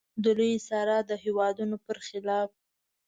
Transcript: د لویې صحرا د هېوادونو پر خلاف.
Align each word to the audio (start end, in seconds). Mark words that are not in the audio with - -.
د 0.23 0.25
لویې 0.37 0.63
صحرا 0.67 0.99
د 1.09 1.11
هېوادونو 1.23 1.75
پر 1.85 1.97
خلاف. 2.07 2.49